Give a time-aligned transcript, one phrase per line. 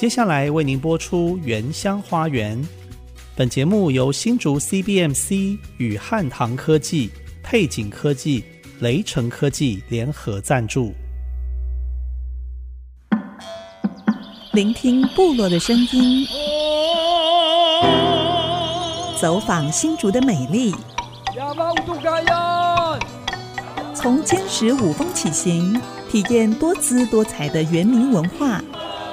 [0.00, 2.56] 接下来为您播出《原乡花园》。
[3.36, 7.10] 本节目由新竹 CBMC 与汉唐科技、
[7.42, 8.42] 配景科技、
[8.78, 10.94] 雷城科技联合赞助。
[14.52, 16.26] 聆听部落的声音，
[19.20, 20.74] 走访新竹的美丽。
[23.94, 25.78] 从坚石五峰起行，
[26.08, 28.64] 体验多姿多彩的原民文化，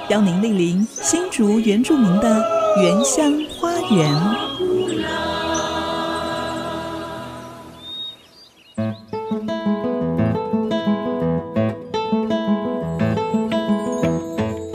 [0.08, 2.42] 邀您莅临新竹原住民的
[2.80, 4.47] 原乡花园。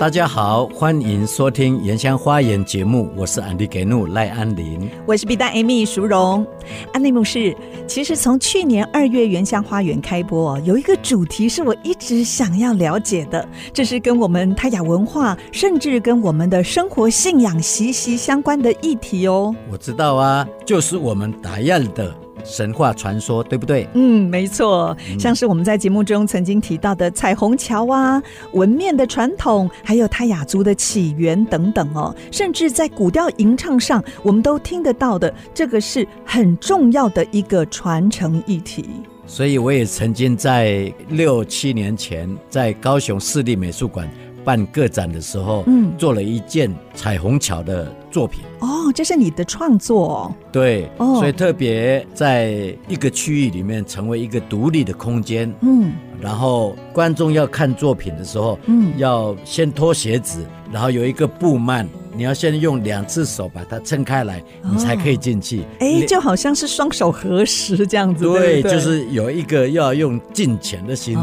[0.03, 6.45] 大家好，欢迎收听《原乡花园》节目，我是安迪给怒赖安林，我是比达 Amy 淑荣。
[6.91, 7.55] 安利牧师，
[7.87, 19.55] 其实从去年二月《原乡花园》开播，有一个主题是我一直想要了解的，这是跟我们泰雅文化，甚至跟我们的生活信仰息息相关的议题哦。
[19.71, 22.13] 我知道啊，就是我们泰雅的。
[22.43, 23.87] 神话传说对不对？
[23.93, 24.95] 嗯，没错。
[25.19, 38.85] 像是我们在节目中曾经提到的彩虹桥啊、纹面的传统，还有泰雅族的起源等等哦，甚至在古调吟唱上，我们都听得到的，这个是很重要的一个传承议题。
[39.25, 44.09] 所以我也曾经在六七年前在高雄市立美术馆。
[44.43, 48.41] 办个展的时候，嗯，做了一件彩虹桥的作品。
[48.59, 50.33] 哦，这是你的创作。
[50.51, 55.53] 对，哦，所以特别在一个区域里面成为一个独立的空间。
[55.61, 61.87] 嗯，然后观众要看作品的时候，嗯，要先脱鞋子，然后有一个布幔。
[62.15, 64.39] 你要先用两只手把它撑开来，
[64.71, 65.63] 你才可以进去。
[65.79, 68.23] 哎、哦，就好像是双手合十这样子。
[68.25, 71.17] 对，对对，就是有一个要用敬虔的心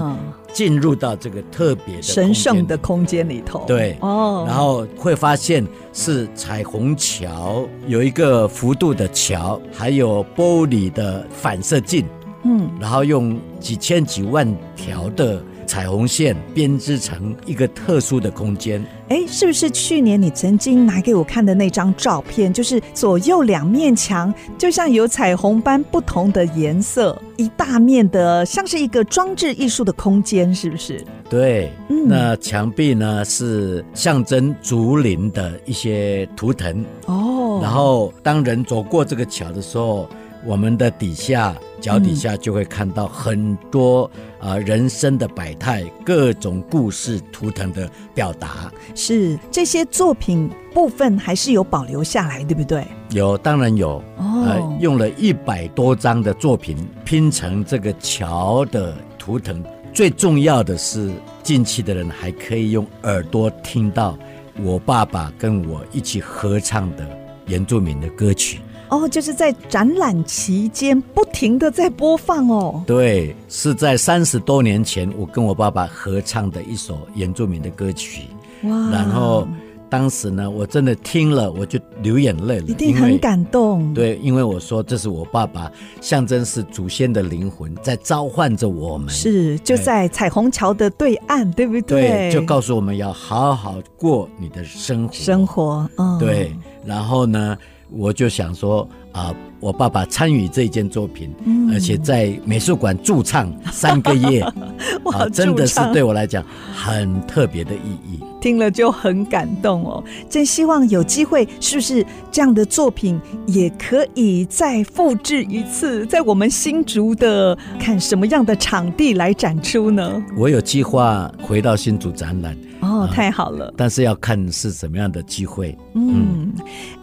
[0.53, 3.65] 进入到这个特别的神圣的空间里头。
[3.67, 12.05] 对，哦，然后会发现是彩虹桥，有一个幅度的桥，还有玻璃的反射镜。
[12.43, 15.43] 嗯，然后用几千几万条的。
[15.71, 22.53] 彩虹线编织成一个特殊的空间，哎，是不是去年你曾经拿给我看的那张照片？
[22.53, 31.05] 就是左右两面墙，就像有彩虹般不同的颜色，一大面的，像是一个装置艺术的空间，是不是？
[31.29, 40.09] 对，嗯，那墙壁呢是象征竹林的一些图腾哦，然后当人走过这个桥的时候。
[40.45, 48.73] 我们的底下脚底下就会看到很多啊、人生的百态，各种故事图腾的表达。
[48.95, 52.87] 是这些作品部分还是有保留下来，对不对？
[53.11, 54.03] 有，当然有。
[54.17, 59.63] 哦，呃、用了一百多张的作品拼成这个桥的图腾。
[59.93, 61.11] 最重要的是，
[61.43, 64.17] 进去的人还可以用耳朵听到
[64.63, 67.07] 我爸爸跟我一起合唱的
[67.47, 68.61] 原住民的歌曲。
[68.91, 72.83] 哦，就是在展览期间不停的在播放哦。
[72.87, 78.25] 对，是在三十多年前，我跟我爸爸合唱的一首原住民的歌曲。
[78.65, 78.91] 哇！
[78.91, 79.47] 然后
[79.89, 83.95] 当时呢，我真的听了，我就流眼泪了，一定很感动。
[83.95, 89.09] 对，因为我说这是我爸爸，象征是祖先的灵魂在召唤着我们。
[89.09, 92.03] 是，就在彩虹桥的对岸，对不对？
[92.03, 95.15] 对，就告诉我们要好好过你的生活。
[95.15, 96.53] 生活，嗯，对。
[96.85, 97.57] 然后呢？
[97.93, 104.43] 我就想说啊、呃，我爸爸参与这件作品，嗯、而且在美术馆驻唱三个月，
[105.05, 108.21] 哇、呃，真的是对我来讲很特别的意义。
[108.41, 120.23] 听了就很感动哦，真希望有机会，是不是这样的作品也可以再复制一次，在我们新竹的看什么样的场地来展出呢？
[120.39, 122.57] 我有计划回到新竹展览。
[122.91, 123.73] 哦，太好了！
[123.77, 125.79] 但是要看是什么样的机会。
[125.95, 126.53] 嗯，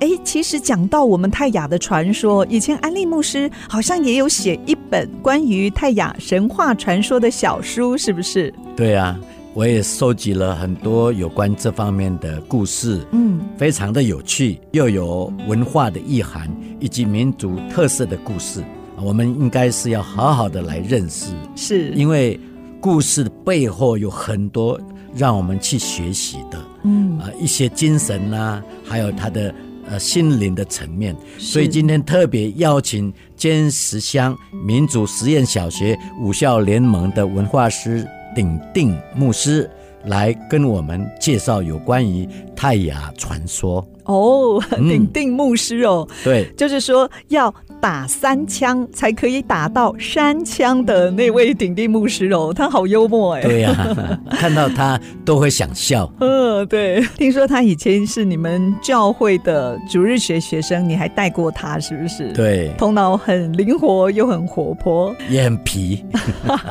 [0.01, 8.53] 哎、嗯，其实讲到我们泰雅的传说，以前安利牧师好像也有写一本关于泰雅神话传说的小书，是不是？
[8.75, 9.17] 对啊，
[9.53, 18.61] 我也收集了很多有关这方面的故事，嗯，非常的有趣，又有文化的意涵以及民族特色的故事，
[19.01, 22.37] 我们应该是要好好的来认识，是因为
[22.81, 24.77] 故事的背后有很多。
[25.17, 27.17] 让我们去学习的，嗯。
[27.19, 29.53] 啊、呃，一些精神呐、啊，还有他的
[29.89, 31.15] 呃心灵的层面。
[31.37, 39.69] 所以今天特别邀请尖石乡民族实验小学武校联盟的文化师鼎定牧师
[40.05, 43.85] 来跟我们介绍有关于泰雅传说。
[44.05, 53.41] 哦，鼎定牧师哦，对，就是说要打三枪才可以打到三枪的那位鼎地牧师哦，他好幽默哎。
[53.41, 56.11] 对呀、啊， 看到他都会想笑。
[56.19, 57.01] 嗯，对。
[57.17, 62.31] 听说他以前是你们教会的主日学学生，你还带过他是不是？
[62.33, 62.71] 对。
[62.77, 66.03] 头脑很灵活又很活泼，也很皮。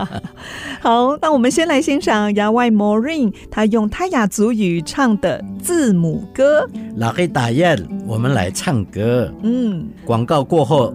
[0.81, 6.69] 好，那我们先来欣赏牙外 Maureen 他用泰雅族语唱的字母歌。
[6.97, 9.32] 老黑打雁，我们来唱歌。
[9.43, 10.94] 嗯，广告过后，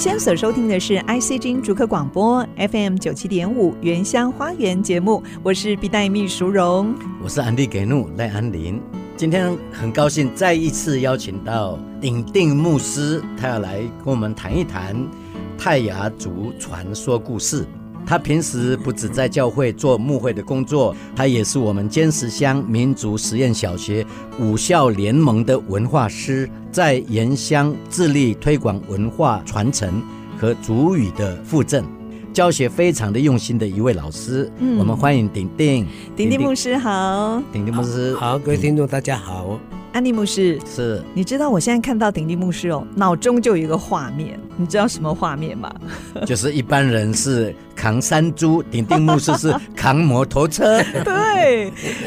[0.00, 8.80] 现在所收听的是 IC 金逐客广播 FM 九七点五原乡花园节目，我是毕代秘淑荣，我是安迪给怒赖安林。
[9.14, 14.96] 今天很高兴再一次邀请到鼎定牧师，他要来跟我们谈一谈
[15.58, 17.66] 泰雅族传说故事。
[18.06, 24.04] 他平时不止在教会做牧会的工作，他也是我们尖石乡民族实验小学
[24.38, 30.02] 五校联盟的文化师，在原乡致力推广文化传承
[30.36, 31.84] 和族语的附赠，
[32.32, 34.50] 教学非常的用心的一位老师。
[34.58, 35.86] 嗯，我们欢迎鼎鼎，
[36.16, 39.58] 鼎鼎牧师好，鼎鼎牧师好，各位听众大家好。
[39.92, 45.68] 安妮牧师是，你知道我现在看到鼎定牧师哦，脑中就有一个画面，你知道什么画面吗？
[46.24, 50.80] 就是一般人是扛山猪，鼎定牧师是扛摩托车。
[51.02, 51.12] 对，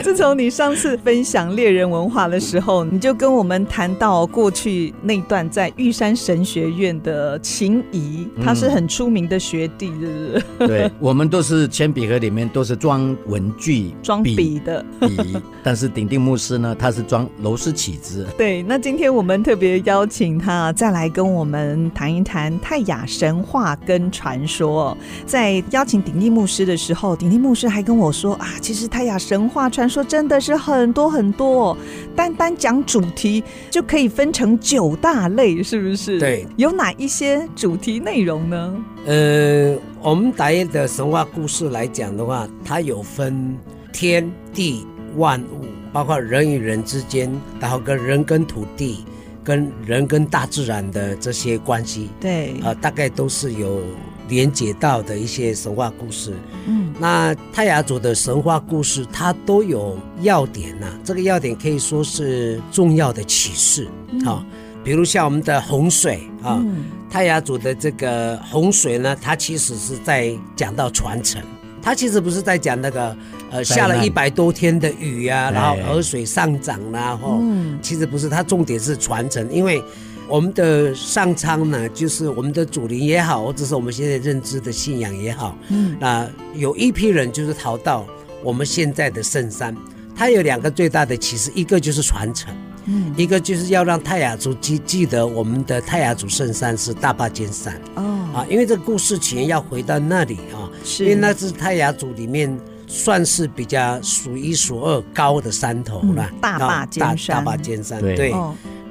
[0.01, 10.67] 自从你上次分享猎人文化的时候，你就跟我们谈到过去那段在玉山神学院的情谊，他是很出名的学弟，是不是？
[10.67, 18.27] 对，我们都是铅笔盒里面都是装文具、装笔的笔，但是鼎定牧师呢，他是装螺丝起子。
[18.37, 24.97] 对，那今天我们特别邀请他再来跟我们谈一谈泰雅神话跟传说。
[25.25, 31.77] 在邀请鼎定牧师的时候，鼎定牧师还跟我说啊，其实泰雅神话传说真的是很多很多，
[32.15, 36.19] 单单讲主题就可以分成九大类，是不是？
[36.19, 38.75] 对，有哪一些主题内容呢？
[39.05, 43.57] 呃，我们打印的神话故事来讲的话，它有分
[43.91, 44.85] 天地
[45.15, 45.65] 万物。
[45.93, 49.05] 包括人与人之间，然后跟人跟土地，
[49.43, 53.79] 跟人跟大自然的这些关系，对，呃，大概都是有
[54.27, 56.33] 连接到的一些神话故事。
[56.65, 60.99] 嗯，那泰雅族的神话故事，它都有要点呐、啊。
[61.03, 64.45] 这个要点可以说是重要的启示啊、嗯哦，
[64.83, 71.41] 比如像我们的洪水啊，嗯、泰雅族的这个洪水呢，它其实是在讲到传承。
[71.81, 73.13] 它其实不是在讲那个，
[73.51, 77.41] 呃，下了一百多天的雨啊，然后河水上涨啦，吼，
[77.81, 79.83] 其实不是，它重点是传承，因为
[80.27, 88.05] 我们的上苍呢，就是我们的祖灵也好，或者是我们现在认知的信仰也好，嗯，那有一批人就是逃到
[88.43, 89.75] 我们现在的圣山，
[90.15, 92.53] 它有两个最大的启示，一个就是传承。
[92.85, 97.79] 嗯，一个就是要让泰雅族记记得我们的泰雅族圣山是大霸尖山。
[97.95, 98.03] 哦。
[98.33, 101.03] 啊，因为这个故事起源要回到那里啊，是。
[101.03, 108.33] 因为那是泰雅族里面算是比较数一数二高的山头了，嗯，大霸尖山，大霸尖山对，对，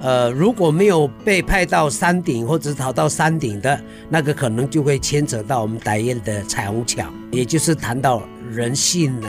[0.02, 9.28] 呃，如果没有被派到山顶或者逃到山顶的那个，可能就会牵扯到我们傣燕的彩虹桥，也就是谈到人性呢。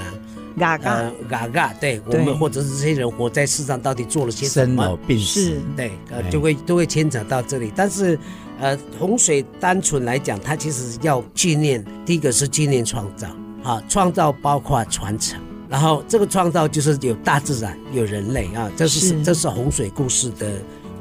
[0.57, 4.83] 嘎嘎嘎嘎，对我们或者是这些人活在世上到底做了些什么？
[4.83, 7.71] 生老病死，对，呃，就会都会牵扯到这里。
[7.75, 8.17] 但是，
[8.59, 13.27] 呃，洪水单纯来讲，它其实要纪念，第一个是纪念创造，
[13.63, 15.39] 啊，创造包括传承，
[15.73, 20.51] 然后这个创造就是有大自然，有人类啊，这是，是这是洪水故事的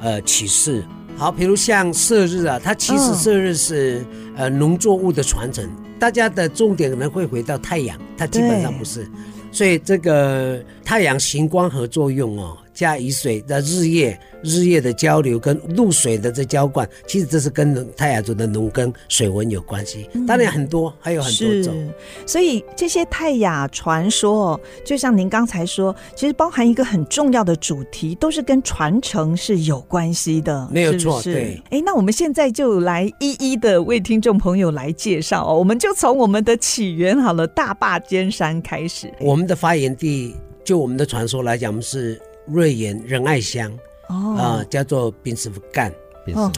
[0.00, 0.82] 呃启示。
[1.14, 9.06] 好，比如像射日啊，它其实射日是、哦、呃农作物的传承，大家的重点可能会回到太阳，它基本上不是。
[9.50, 20.08] 所以这个太阳行光合作用哦，加雨水的日夜日夜的交流，跟露水的这浇灌，其实这是跟泰雅族的农耕水文有关系。
[20.26, 21.92] 当然很多，还有很多种。
[22.26, 30.68] 所以这些泰雅传说，就像您刚才说，其实包含一个很重要的主题，都是跟传承是有关系的。
[30.72, 31.62] 没有错，是是对。
[31.70, 35.56] 哎，那我们现在就来一一的为听众朋友来介绍哦。
[35.56, 39.12] 我们就从我们的起源好了，大坝尖山开始。
[39.20, 42.20] 我们的发源地，就我们的传说来讲，我们是。
[42.46, 43.70] 瑞岩仁爱乡
[44.08, 45.92] 哦，啊、呃，叫做宾斯福干，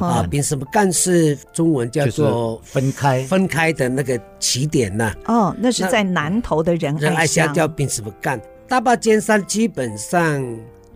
[0.00, 5.14] 啊，濒死不干是中文叫做分开分开的那个起点呐。
[5.26, 8.40] 哦，那是在南头的仁爱乡，仁爱乡叫濒死不干。
[8.66, 10.42] 大霸尖山基本上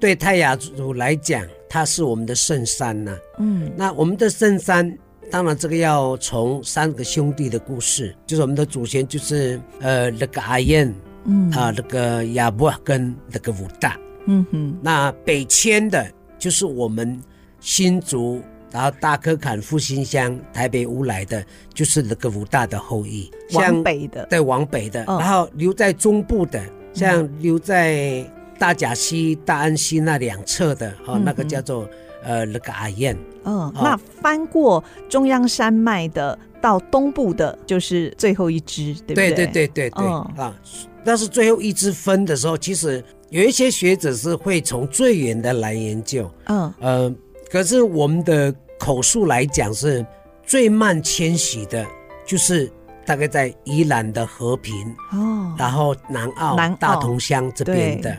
[0.01, 3.17] 对泰雅族来讲，它是我们的圣山呐。
[3.39, 4.91] 嗯，那我们的圣山，
[5.31, 10.93] 当然这个要从三个兄弟的故事，就是我们的祖先，就是呃那个阿燕，
[11.25, 13.97] 嗯啊那个亚伯跟那个武大。
[14.31, 16.07] 嗯哼，那北迁的
[16.39, 17.19] 就是我们
[17.61, 21.43] 新竹，然后大科坎复兴乡台北乌来的，
[21.73, 28.23] 就是那个武大的后裔，往北的，对，往北的，哦、然后留在中部的，像留在
[28.59, 31.89] 大甲溪、大安溪那两侧的，哦，嗯、那个叫做
[32.23, 33.17] 呃那个阿燕。
[33.45, 39.31] 嗯、哦，那翻过中央山脉的到东部的，就是最后一支，对不对？
[39.31, 40.55] 对对对对对，哦、啊，
[41.03, 43.03] 但是最后一支分的时候，其实。
[43.31, 47.15] 有一些学者是会从最远的来研究，嗯，呃，
[47.51, 50.05] 可是我们的口述来讲是
[50.45, 51.87] 最慢迁徙的，
[52.27, 52.71] 就是
[53.05, 54.75] 大概在宜兰的和平
[55.13, 58.17] 哦，然后南澳、南澳大同乡这边的。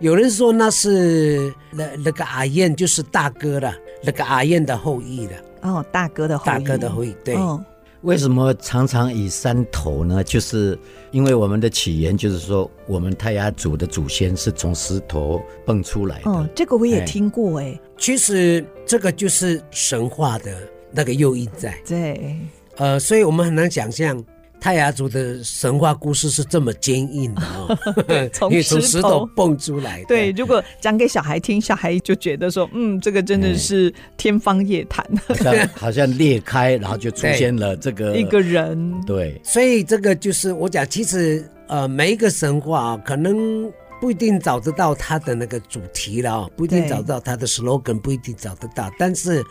[0.00, 7.34] 有人说那是那那个阿燕就是大哥的，那个阿燕的后裔了哦，大哥的后裔，大哥的后裔，对。
[7.34, 7.62] 哦
[8.02, 10.24] 为什么常常以山头呢？
[10.24, 10.78] 就是
[11.10, 16.30] 因为我们的起源，就是说我们泰雅族的祖先是从石头蹦出来的。
[16.30, 17.78] 哦，这个我也听过哎。
[17.98, 20.56] 其实这个就是神话的
[20.90, 21.78] 那个诱因在。
[21.86, 22.36] 对。
[22.76, 24.24] 呃，所以我们很难想象。
[24.60, 27.78] 泰雅族的神话故事是这么坚硬的啊，
[28.32, 30.06] 从石，石头蹦出来的。
[30.06, 39.00] 对，如果讲给小孩听，小孩就觉得说，嗯，这个真的是天方夜谭，好像 好像裂开，然后就出现了这个一个人。
[39.06, 49.42] 对，所以这个就是我讲，其实呃，每一个神话啊，可能不一定找得到它的那个主题了，不一定找得到它的 slogan，不一定找得到，但是。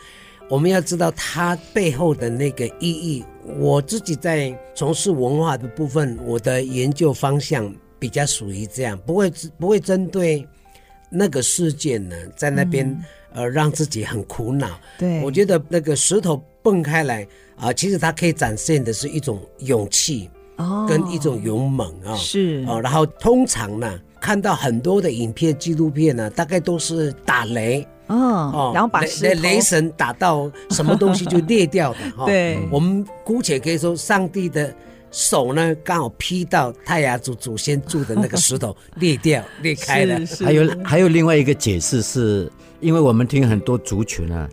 [0.50, 3.24] 我们要知道它背后的那个意义。
[3.58, 10.46] 我自己在从事文化的部分，我的研究方向比较属于这样，不会不会针对
[11.08, 13.00] 那个事件呢，在那边
[13.32, 14.68] 呃让自己很苦恼。
[14.98, 17.26] 对，我觉得那个石头蹦开来
[17.56, 22.80] 啊，其实它可以展现的是一种勇气哦，跟一种勇猛啊，是啊。
[22.80, 27.86] 然后通常呢，看到很多的影片纪录片呢，大概都是打雷。
[28.14, 32.26] 哦，然后把雷雷神打到什么东西就裂掉的 哈。
[32.26, 34.74] 对，我们姑且可以说，上帝的
[35.10, 40.20] 手呢，刚好劈到泰雅族祖先住的那个石头 裂掉裂开了。
[40.44, 42.50] 还有还有另外一个解释是，
[42.80, 44.48] 因为我们听很多族群啊，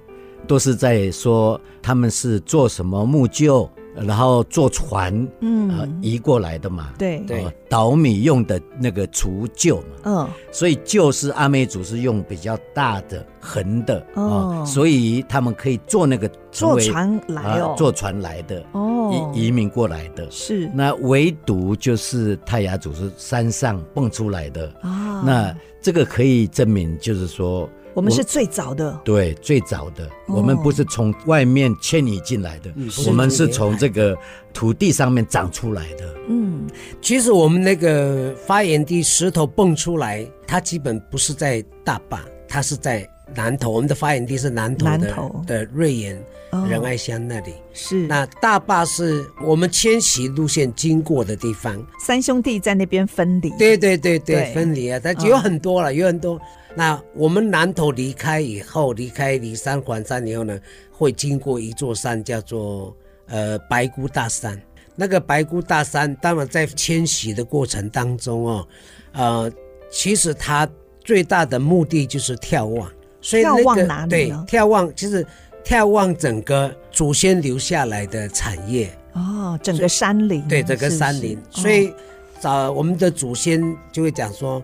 [0.48, 3.68] 都是在说他们是做什么木臼。
[4.06, 7.20] 然后坐船，嗯、呃，移过来的嘛，对。
[7.28, 20.70] 对，捣米用的那个除臼嘛，嗯，所以臼是阿美族是用比较大的横的哦，所以他们可以坐那个坐船来哦，坐船来的哦，移移民过来的，是。
[20.74, 24.68] 那唯独就是泰雅族是山上蹦出来的。
[24.82, 27.70] 啊，那这个可以证明就是说。
[27.98, 34.16] 我们是最早的，对，最早的，哦、我们不是从外面迁移进来的，嗯、我们是从这个
[34.54, 36.14] 土地上面长出来的。
[36.30, 36.68] 嗯，
[37.02, 43.72] 其实我们那个发源地石头蹦出来，它基本不是在大坝，它是在南头。
[43.72, 46.24] 我们的发源地是南头的南投的瑞岩
[46.70, 47.56] 仁爱乡那里。
[47.74, 51.84] 是，那大坝是我们迁徙路线经过的地方。
[52.00, 53.50] 三兄弟在那边分离。
[53.58, 56.40] 对对对对，对分离啊，它有很多了，哦、有很多。
[56.78, 60.60] 那我们南投离开以后，离开离山环山以后呢，
[60.92, 64.62] 会经过一座山，叫做呃白姑大山。
[64.96, 68.68] 那个白姑大山，当然在迁徙的过程当中哦，
[69.14, 69.52] 呃，
[69.90, 70.70] 其实它
[71.04, 72.88] 最大的目的就是眺望。
[73.22, 74.10] 所以那个眺望哪里？
[74.10, 75.26] 对，眺望其实
[75.66, 80.48] 眺望整个祖先留下来的产业哦，整个山林。
[80.48, 81.36] 对，整个山林。
[81.50, 81.92] 是是所以
[82.40, 84.62] 找、哦、我们的祖先就会讲说。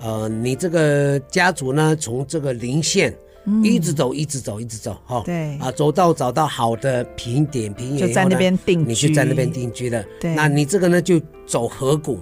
[0.00, 3.16] 呃，你这个家族呢，从这个林县
[3.62, 10.04] 一直走，一直走，一直走，哈，对，啊，走到找到好的平点平原，就在那边定居，你就在那边定居了。
[10.20, 12.18] 对，那你这个呢，就走河谷，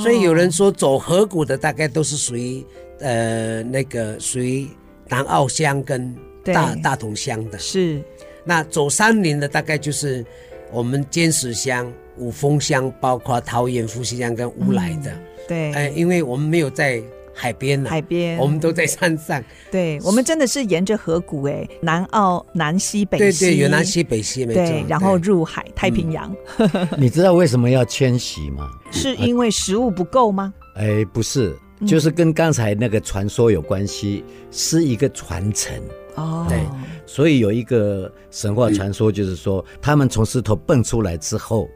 [0.00, 2.64] 所以有人说走河谷的大概都是属于
[3.00, 4.68] 呃那个属于
[5.08, 7.58] 南澳乡跟大大同乡的。
[7.58, 8.02] 是。
[8.42, 10.24] 那走山林的大概就是
[10.72, 15.10] 我们尖石乡、五峰乡，包括桃园富溪乡跟乌来的。
[15.10, 15.72] 嗯、对。
[15.72, 17.02] 哎、呃，因为我们没有在。
[17.32, 19.42] 海边海边，我们都在山上。
[19.70, 24.84] 对，我们真的是沿着河谷，哎，南澳南西北西，对对，有南西北西，没错。
[24.86, 26.36] 然后入海太平洋。
[26.98, 28.68] 你知道为什么要迁徙吗？
[28.90, 30.52] 是因为食物不够吗？
[30.76, 35.80] 哎，不是，就是跟刚才那个传说有关系，是一个传承。
[36.16, 36.58] 哦，对，
[37.06, 41.70] 所以有一个神话传说，就是说他们从石头蹦出来之后，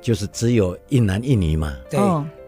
[0.00, 1.74] 就是只有一男一女嘛。
[1.90, 2.00] 对。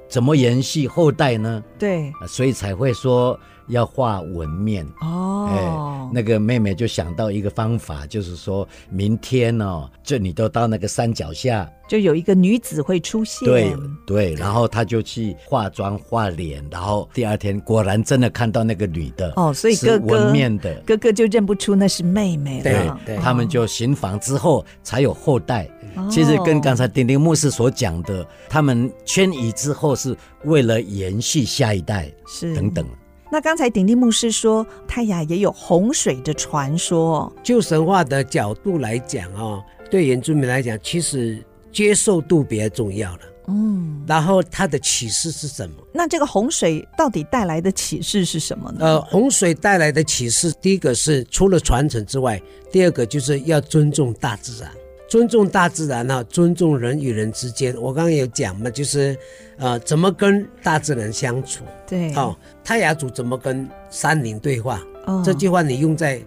[0.08, 1.62] 怎么延续后代呢？
[1.78, 3.38] 对，所以才会说
[3.70, 5.48] 要画纹面哦。
[5.50, 13.48] 哎，那个妹妹就想到一个方法，就是说明天哦，就你都到那个山脚下，就有一个女子会出现。
[13.48, 13.72] 对
[14.06, 22.62] 对，然后她就去化妆画脸，然后第二天果然真的看到那个女的哦，所以哥哥纹面的哥哥就认不出那是妹妹了。
[22.64, 25.68] 对对，他们就行房之后才有后代。
[26.08, 32.86] 其实跟刚才丁丁牧师所讲的，他们迁移之后是为了延续下一代，是等等。
[33.32, 37.32] 那刚才鼎立牧师说，泰雅也有洪水的传说。
[37.42, 43.20] 就神话的角度来讲啊，对原住民来讲，其实接受度比较重要了。
[43.46, 45.76] 嗯，然后它的启示是什么？
[45.92, 48.78] 那这个洪水到底带来的启示是什么呢？
[48.80, 52.40] 呃，洪水带来的启示，第一个是除了传承之外，
[52.72, 54.70] 第二个就是要尊重大自然。
[55.10, 57.74] 尊重大自然啊，尊重人与人之间。
[57.76, 59.18] 我刚刚有讲嘛，就是，
[59.58, 61.64] 呃，怎么跟大自然相处？
[61.84, 64.80] 对，哦，泰雅族怎么跟山林对话？
[65.06, 66.20] 哦，这句话你用在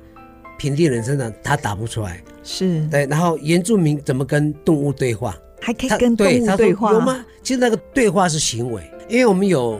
[0.59, 2.21] 平地人身上，他答不出来。
[2.43, 5.33] 是对，然后原住民怎么跟动物对话？
[5.61, 6.91] 还可以跟动物对话？
[6.91, 7.25] 有吗？
[7.41, 9.79] 其实那个对话是行为，因为我们有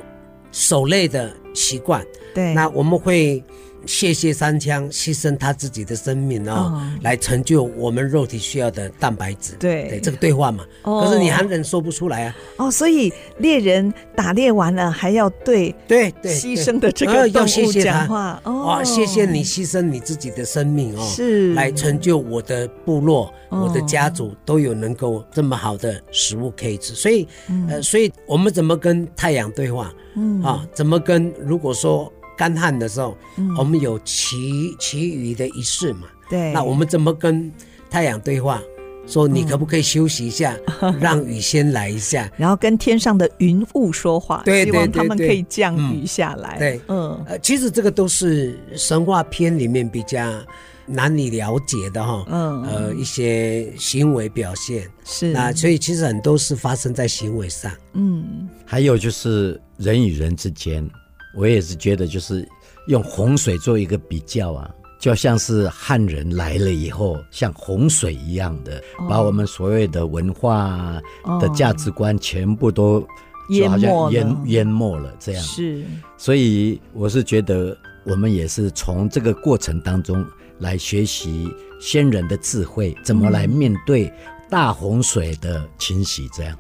[0.54, 2.02] 狩猎的习惯。
[2.34, 3.44] 对，那我们会。
[3.86, 9.54] 谢谢三枪牺牲他自己的生命哦，哦来成就我们肉体需要的蛋白质。
[9.60, 10.66] 对，对，这个对话嘛。
[10.84, 12.36] 哦、可是你汉人说不出来啊。
[12.58, 18.42] 哦，所以猎人打猎完了还要对对对牺牲的这个动物讲话。
[18.44, 26.94] 哦，哦，谢谢你牺牲你自己的生命哦，是来成就我的部落、哦、我的家族都有能够这么好的食物可以吃。
[26.94, 29.94] 所以，嗯、呃，所以我们怎么跟太阳对话？
[30.16, 32.12] 嗯啊，怎么跟如果说。
[32.38, 36.08] 干旱的时候，嗯、我们有祈祈雨的仪式嘛？
[36.30, 36.52] 对。
[36.54, 37.52] 那我们怎么跟
[37.90, 38.62] 太阳对话？
[39.06, 46.56] 说你可不可以休息一下，嗯、让雨先来一下， 然后跟天上的云雾说话，对，对，对，对，希望他们可以降雨下来。
[46.56, 50.42] 嗯、对，嗯，呃，其实这个都是神话片里面比较
[50.86, 52.26] 难以了解的哈。
[52.30, 57.70] 嗯，呃，一些行为表现是那，所以其实很多是发生在行为上。
[57.92, 60.90] 嗯，还有就是人与人之间。
[61.36, 62.48] 我也是觉得，就是
[62.88, 64.70] 用洪水做一个比较啊，
[65.00, 71.02] 就像是汉人来了以后，像洪水一样的，把我们所谓的文化
[71.40, 73.02] 的价值观全部都
[73.50, 75.44] 就好像淹淹没了这样。
[75.44, 75.84] 是，
[76.18, 80.26] 所以我是觉得，我们也是从这个过程当中
[80.60, 84.12] 来学习先人的智慧，怎么来面对
[84.50, 86.58] 大洪水的侵袭这样。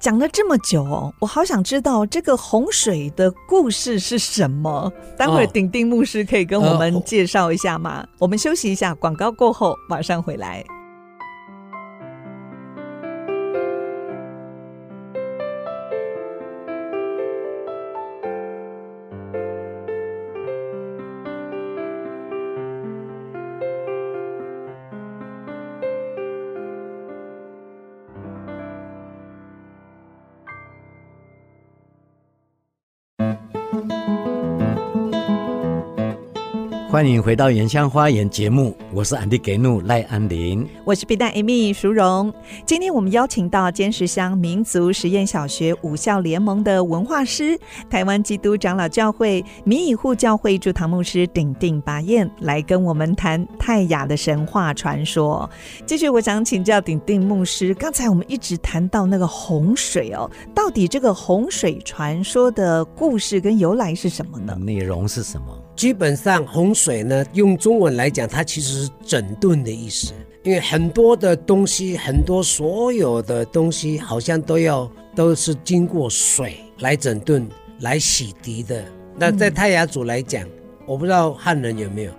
[0.00, 4.92] 讲了这么久哦，我好想知道这个洪水的故事是什么。
[5.16, 8.02] 待会儿鼎鼎牧师可以跟我们介绍一下吗？
[8.02, 10.64] 哦、我们休息一下，广告过后马上回来。
[36.90, 42.32] 欢迎回到《原乡花园》节目，我是安迪给怒赖安林，我是 B 站 Amy 淑荣。
[42.64, 55.48] 今天我们邀请到尖石乡民族实验小学五校联盟的文化师、台湾基督长老教会民以护教会驻堂牧师鼎鼎拔彦来跟我们谈泰雅的神话传说。
[55.84, 64.56] 继续，我想请教鼎鼎牧师，刚才我们一直谈到那个洪水哦，到底这个洪水传说的故事跟由来是什么呢？
[64.58, 65.67] 内容是什么？
[65.78, 70.12] 基本上洪水呢，用中文来讲，它其实是整顿的意思。
[70.42, 78.84] 因为很多的东西，很多所有的东西，好像都要都是经过水来整顿、来洗涤的。
[79.16, 80.44] 那在泰雅族来讲，
[80.84, 82.12] 我不知道汉人有没有，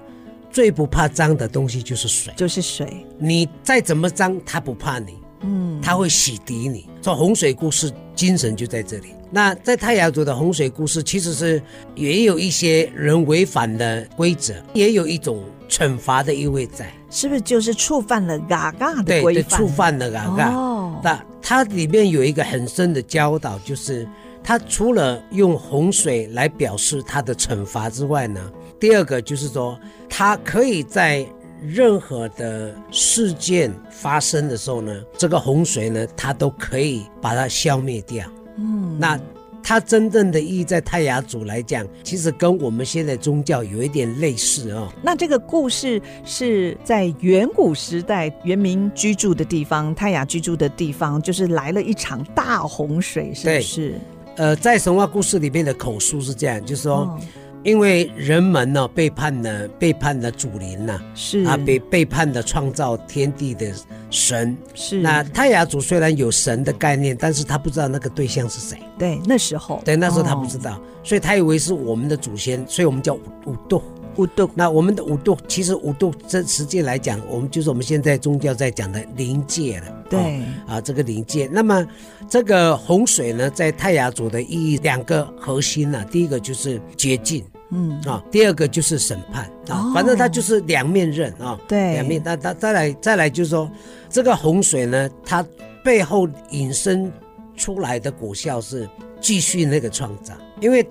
[0.50, 3.06] 最不怕脏的东西就是水，就是水。
[3.18, 6.88] 你再怎么脏，它不怕你，嗯，它会洗涤你。
[7.02, 9.08] 说洪水故事精神就在这里。
[9.32, 11.62] 那在泰雅族的洪水故事，其实是
[11.96, 16.92] 也有一些人违反的规则，也有一种惩罚的意味在。
[17.12, 19.44] 是不是就是触犯了嘎嘎的规范？
[19.44, 20.50] 对，触犯了嘎嘎。
[20.52, 24.08] 哦，那它里面有一个很深的教导，就是
[24.44, 28.42] 它除了用洪水来表示它的惩罚之外呢，
[28.80, 31.26] 第二个就是说，它可以在
[31.62, 38.26] 任何的事件发生的时候呢，这个洪水呢，它都可以把它消灭掉。
[38.58, 39.20] 嗯，那
[39.62, 44.92] 它真正的意义在泰雅族来讲，其实跟我们现在宗教有一点类似哦。
[45.04, 53.96] 那这个故事是在远古时代原民居住的地方，泰雅居住的地方，就是来了一场大洪水，是不是？
[54.38, 57.00] 呃，在神话故事里面的口述是这样，就是说。
[57.00, 57.20] 哦
[57.64, 61.44] 因为人们呢背叛了背叛了祖灵呐，是。
[61.44, 63.72] 啊，背背叛了创造天地的
[64.10, 65.00] 神，是。
[65.00, 68.78] 那泰雅族虽然有神的概念，但是他不知道那个对象是谁。
[68.98, 73.82] 对，那时候，对，那时候他不知道，哦、所以他以为是我们的祖先，所以我们叫五度
[74.20, 74.50] 五度。
[74.54, 79.86] 那我们的五度，其实五度这实际来讲，我们就是我们现在宗教在讲的灵界了。
[80.10, 81.48] 对、哦、啊，这个灵界。
[81.52, 81.88] 那么
[82.28, 92.22] 这个洪水呢，在泰雅族的意义两个核心呢、啊，第一个就是洁净，嗯啊，第二个就是审判啊，哦、反正它就是两面刃啊，对，两面。
[92.26, 93.70] 那那再来再来就是说，
[94.10, 95.46] 这个洪水呢，它
[95.84, 97.12] 背后引申
[97.56, 98.90] 出来的果效是
[99.22, 100.84] 继续那个创造，因为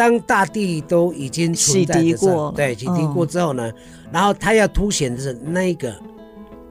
[0.00, 3.74] 当大地都已经洗涤过，对，洗涤过之后呢，嗯、
[4.10, 5.94] 然后它要凸显的是那一个。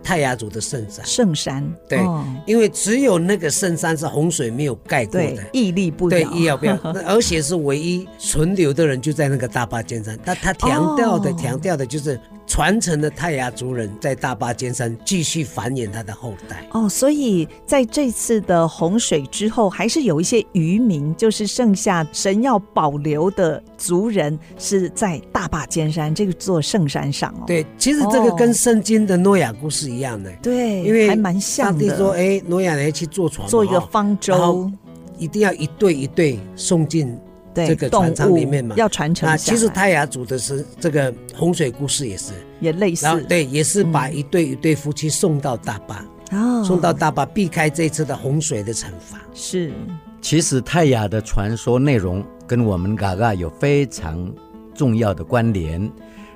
[0.01, 12.19] 泰雅族的圣山，圣山，对，哦、因为只有那个圣山是洪水没有盖过的，屹立不倒，对，屹立不摇， 而且是唯一存留的人就在那个大巴尖山，他他强调的强调、哦、的就是。
[12.49, 27.43] 传承的泰雅族人在大霸尖山继续繁衍他的后代哦，所以在这次的洪水之后，还是有一些渔民，就是剩下神要保留的族人，是在大霸尖山这个座圣山上哦。
[27.45, 31.87] 对，其实这个跟圣经的诺亚故事一样的，对，因为还蛮像的。
[31.87, 34.69] 上帝说：“哎，诺亚你去坐船，做一个方舟，
[35.19, 37.15] 一定要一对一对送进。”
[37.53, 39.27] 这个船舱里面嘛，要传承。
[39.27, 43.05] 那其实泰雅族的是这个洪水故事也是，也类似。
[43.27, 49.19] 对，也是把一对一对夫妻送到大霸，哦，送到大霸避开这次的洪水的惩罚。
[49.33, 49.71] 是，
[50.21, 54.31] 其实泰雅的传说内容跟我们嘎嘎有非常
[54.73, 55.91] 重要的关联。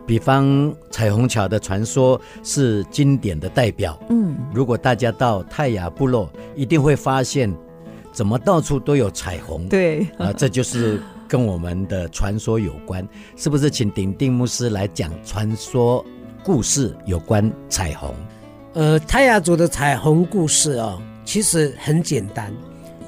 [0.06, 3.97] 比方彩虹桥的传说是经典的代表。
[4.10, 7.54] 嗯，如果大家到泰雅部落，一定会发现。
[8.13, 9.67] 怎么到处都有彩虹？
[9.67, 13.69] 对啊，这就是跟我们的传说有关，是不是？
[13.69, 16.06] 请鼎定牧师来讲传说
[16.43, 18.13] 故事有关彩虹。
[18.73, 22.54] 呃，泰雅族的彩虹故事啊、哦，其实很简单。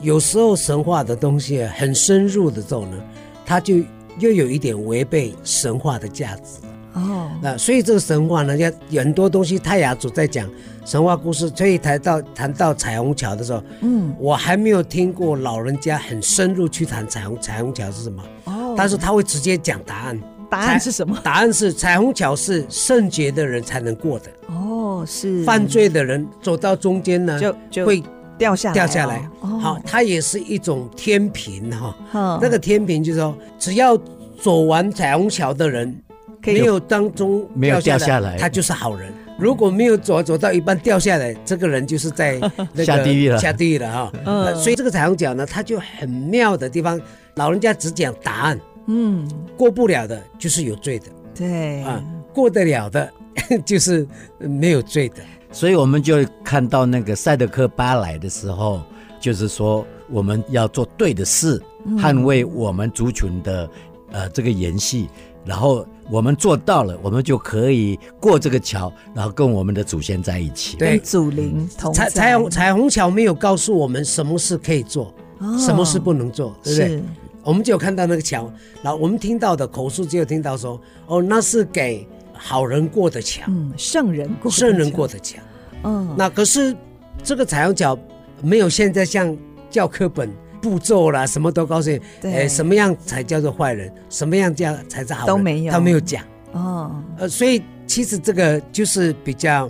[0.01, 2.97] 有时候神话的东西很深入的时候呢，
[3.45, 3.75] 它就
[4.19, 6.59] 又有一点违背神话的价值。
[6.93, 10.49] 哦，那所以这个神话呢，要有很多东西泰雅族在讲
[10.86, 18.24] 神话故事，所以谈到谈到彩虹桥的时候，嗯，我还没有听过老人家很深入去谈彩虹彩虹桥是什么。
[18.43, 20.21] 哦，但是他会直接讲答案。
[20.48, 21.19] 答案是什么？
[21.24, 24.26] 答案是彩虹桥是圣洁的人才能过的。
[24.48, 28.04] 哦，是犯罪的人走到中间呢，就就会
[28.38, 29.28] 掉下来掉下来。
[29.41, 31.98] 哦，好，它也是一种天平哈。
[32.12, 34.00] 哦，那个天平就是说，只要
[34.39, 36.00] 走完彩虹桥的人。
[36.48, 39.12] 没有当中没有掉下来，他就是好人。
[39.38, 42.39] 如果没有走走到一半掉下来，这个人就是在
[42.74, 44.13] 那个下地狱了，下地狱了哈。
[44.26, 47.00] 嗯，所以这个彩虹桥呢，它就很妙的地方，
[47.36, 53.12] 老人家只讲答案，嗯，过不了的就是有罪的，对啊，过得了的
[53.65, 54.08] 就是
[54.39, 55.17] 没有罪的。
[55.52, 58.82] 所以我们就看到那个赛德克巴来的时候，
[59.19, 61.62] 就是说我们要做对的事，
[61.98, 63.69] 捍卫我们族群的
[64.12, 65.08] 呃这个延续。
[65.45, 70.77] 然后我们做到了，我们就可以过这个桥，然后跟我们的祖先在一起。
[70.77, 71.91] 对，祖灵同。
[71.93, 76.87] 彩彩虹彩虹桥没有告诉我们什么事可以做，哦、什么事不能做，对不对？
[76.89, 77.03] 是
[77.43, 78.51] 我们只有看到那个桥，
[78.83, 85.41] 然后我们听到的口述只有听到说，哦，那是给好人过的桥，嗯，圣人过圣人过的桥。
[85.83, 86.75] 嗯，那可是
[87.23, 87.97] 这个彩虹桥
[88.41, 89.35] 没有现在像
[89.69, 90.29] 教科本。
[90.65, 92.01] 步骤啦，什么都告诉你。
[92.19, 93.93] 对，哎，什么样才叫做坏人？
[94.10, 95.28] 什么样叫才是好人？
[95.28, 96.23] 都没有，他没有讲。
[96.54, 99.69] 哦，呃，所以其实这个就是比较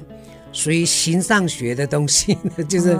[0.53, 2.37] 属于形上学的东西，
[2.69, 2.97] 就是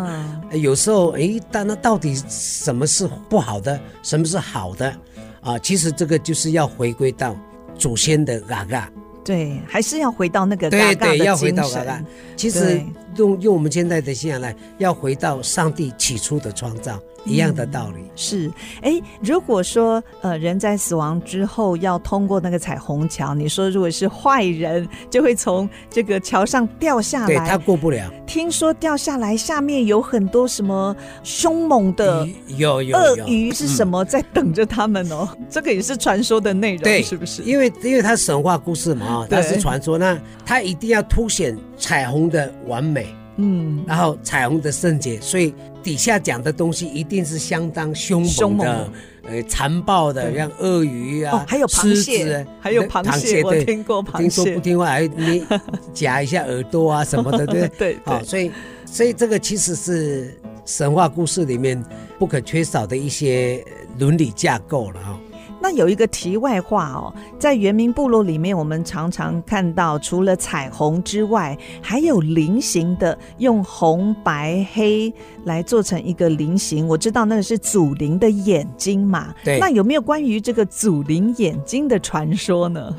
[0.52, 4.94] 有时候，哎，但那到底什么是不好的，什么是好的
[5.40, 5.58] 啊？
[5.60, 7.34] 其实这个就是要回归到
[7.78, 8.92] 祖先的嘎嘎。
[9.24, 10.70] 对，还是要回到那个。
[10.70, 12.04] 对对，要回到嘎嘎。
[12.36, 12.82] 其实
[13.16, 17.00] 用用我们现在的信仰来，要回到上帝起初的创造。
[17.26, 18.02] 一样的道理。
[18.02, 28.10] 嗯、是，哎，如果说呃人在死亡之后要通过那个彩虹桥，你说如果是坏人，就会从这个桥上掉下来，对，他过不了。
[28.26, 35.28] 听说掉下来下面有很多什么凶猛的有有鳄鱼是什么在等着他们哦？
[35.40, 37.42] 嗯、这个也是传说的内容，对，是不是？
[37.44, 43.08] 因为因为它神话故事嘛，它是传说，那它一定要凸显彩虹的完美。
[43.38, 48.90] 嗯，然后彩虹的圣洁，所以底下讲的东西一定是相当凶猛的，
[49.24, 55.46] 呃，残暴的，像鳄鱼啊，还有螃蟹，还有螃蟹，我听过螃蟹，听说不听话还你
[55.94, 57.98] 夹一下耳朵啊什么的，对不对？
[58.06, 58.52] 好，所以
[58.86, 60.34] 所以这个其实是
[60.66, 61.84] 神话故事里面
[62.18, 63.64] 不可缺少的一些
[64.00, 65.20] 伦理架构了啊。
[65.62, 75.12] 那有一个题外话哦，在原民部落里面，我们常常看到，除了彩虹之外，还有菱形的，用红、白、黑
[75.46, 76.88] 来做成一个菱形。
[76.88, 79.34] 我知道那个是祖灵的眼睛嘛。
[79.44, 79.58] 对。
[79.60, 82.96] 那有没有关于这个祖灵眼睛的传说呢？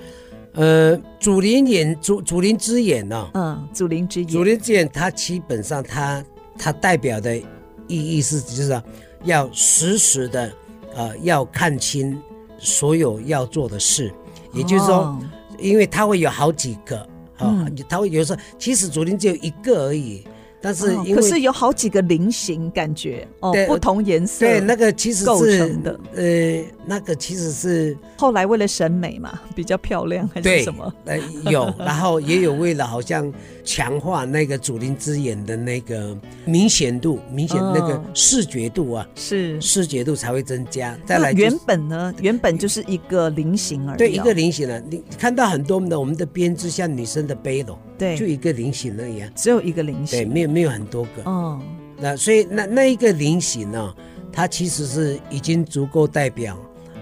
[0.55, 3.31] 呃，祖灵眼，祖祖灵之眼呢？
[3.35, 4.29] 嗯，祖灵之眼。
[4.29, 6.25] 祖灵之眼，它基本上它
[6.59, 7.45] 它代表的意
[7.88, 8.83] 义是，就是说
[9.23, 10.53] 要实时的，
[10.97, 12.21] 呃，要看清。
[12.59, 14.12] 所有要做的事，
[14.53, 15.21] 也就是说，哦、
[15.59, 16.99] 因为它会有好几个，
[17.37, 20.25] 啊、嗯，它会有时候其实昨天只有一个而已。
[20.67, 30.93] 但是因为、哦，可是有好几个菱形，感觉哦，不同颜色，对，那个其实是构成的，呃，那个其实是后来为了审美嘛， 比较漂亮还是什么？
[31.05, 31.17] 呃，
[31.53, 33.33] 有， 然后也有为了好像
[33.65, 40.99] 强化那个祖灵之眼的那个明显度，明显那个视觉度啊，是视觉度才会增加。
[41.07, 47.77] 再来、就是，原本呢，原本就是一个菱形而已，对，一个菱形的，你看到很多的我们的编织，像女生的背篓。
[47.99, 51.23] 对，就一个菱形而已啊，只有一个菱形，对，没有没有很多个。
[51.25, 51.61] 哦，
[51.99, 53.95] 那所以那那一个菱形呢，
[54.33, 56.59] 它其实是已经足够代表，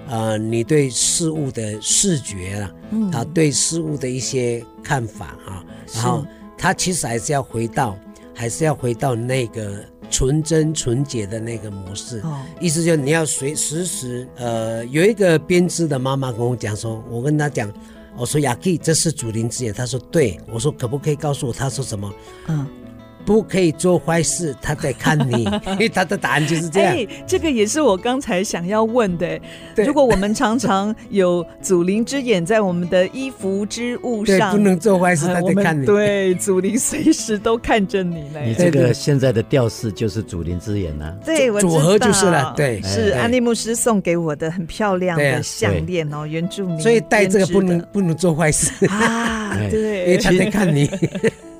[0.08, 6.24] 呃，你对事物的视觉了，嗯，啊，对事物的一些看法啊，然后
[6.56, 7.98] 它其实还是要回到，
[8.34, 12.20] 还是要回到那个纯真纯洁的那个模式。
[12.20, 17.72] 哦，意思就是你要随时时，呃，有一个编织的妈妈跟我讲说，我跟她讲。
[18.16, 19.74] 我说雅 K，这是主灵之眼。
[19.74, 21.52] 他说对，我说可不可以告诉我？
[21.52, 22.12] 他说什么？
[22.48, 22.66] 嗯。
[23.24, 26.94] 不可以做坏事，他在看你， 因为他的答案就是这样。
[26.94, 29.40] 欸、这个也是我刚才想要问的。
[29.74, 35.86] 对，如果我们常常有祖灵之眼在我们的衣服之物上，对，不能做坏事，他在看你。
[35.86, 38.40] 对，祖灵随时都看着你呢。
[38.44, 41.16] 你这个现在的吊饰就是祖灵之眼呢？
[41.24, 42.52] 对，我组合就是了。
[42.56, 46.80] 对，是安利牧师送给我的很漂亮的项链哦，原住民。
[46.80, 49.56] 所以戴这个不能不能做坏事啊。
[49.70, 50.90] 对，因为他在看你。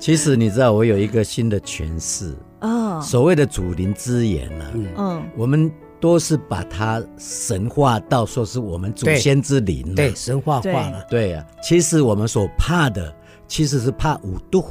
[0.05, 3.01] 其实你知道，我有一个新的诠释啊。
[3.01, 4.65] 所谓的祖灵之言呢，
[4.97, 11.03] 嗯，我们都是把它神化到说是我们祖先之灵，对，神化化了。
[11.09, 13.11] 对啊，其实我们所怕的，
[13.47, 14.63] 其实是怕五毒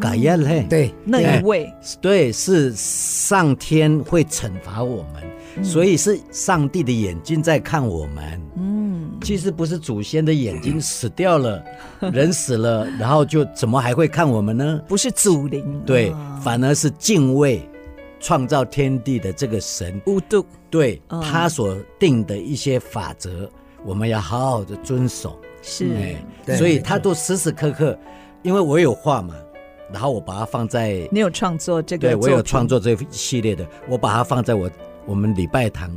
[0.00, 0.64] 改业嘞。
[0.70, 1.68] 对，那一位，
[2.00, 5.20] 对，是上天会惩罚我们，
[5.62, 8.40] 所以是上帝的眼睛在看我们。
[8.56, 8.86] 嗯。
[9.22, 11.64] 其实不是祖先的眼睛死掉了，
[12.12, 14.80] 人死了，然后就怎么还会看我们呢？
[14.86, 17.66] 不是祖灵，对，反而是敬畏
[18.20, 20.00] 创造天地的这个神。
[20.06, 23.48] 五度，对他所定的一些法则，
[23.84, 25.38] 我们要好好的遵守。
[25.62, 26.14] 是，
[26.58, 27.98] 所以他都时时刻刻，
[28.42, 29.34] 因为我有画嘛，
[29.90, 34.70] 然后我把它放在，你有创作这个，对我有创作这一系列的，我把它放在我
[35.06, 35.94] 我们礼拜堂。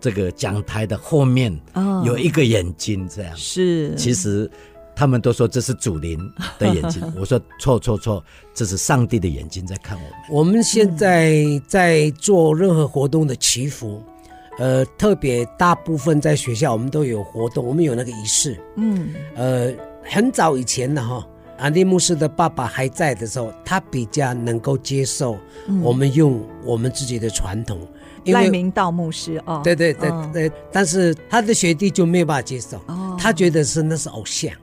[0.00, 1.56] 这个讲台的后面
[2.04, 3.94] 有一个眼睛，这样、哦、是。
[3.94, 4.50] 其实
[4.96, 6.18] 他们都说这是祖灵
[6.58, 8.20] 的眼睛， 我说错错错，
[8.52, 10.10] 这是上帝的眼睛在看我们。
[10.28, 14.02] 我们现在在做任何活动的祈福，
[14.58, 18.60] 呃，特别大部分在学校我们都有活动，我们有那个仪式。
[18.74, 19.72] 嗯，呃，
[20.02, 21.24] 很早以前的哈，
[21.58, 25.38] 安利牧师的爸爸还在的时候，他比较能够接受
[25.80, 27.78] 我们用我们自己的传统。
[28.26, 34.54] 赖明道牧师哦，对对对对，哦、但是他的学弟就没有办法接受，哦、他觉得是那是偶像，